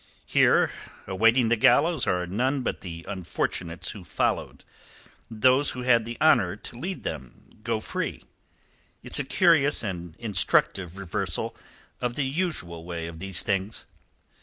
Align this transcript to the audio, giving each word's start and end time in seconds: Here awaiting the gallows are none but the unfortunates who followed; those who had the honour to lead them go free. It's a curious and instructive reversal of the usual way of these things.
Here 0.25 0.71
awaiting 1.05 1.49
the 1.49 1.55
gallows 1.55 2.07
are 2.07 2.25
none 2.25 2.63
but 2.63 2.81
the 2.81 3.05
unfortunates 3.07 3.91
who 3.91 4.03
followed; 4.03 4.63
those 5.29 5.69
who 5.69 5.83
had 5.83 6.05
the 6.05 6.17
honour 6.19 6.55
to 6.55 6.79
lead 6.79 7.03
them 7.03 7.59
go 7.61 7.79
free. 7.79 8.23
It's 9.03 9.19
a 9.19 9.23
curious 9.23 9.83
and 9.83 10.15
instructive 10.17 10.97
reversal 10.97 11.55
of 11.99 12.15
the 12.15 12.23
usual 12.25 12.83
way 12.83 13.05
of 13.05 13.19
these 13.19 13.43
things. 13.43 13.85